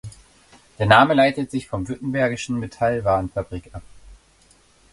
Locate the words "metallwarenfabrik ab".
2.59-3.83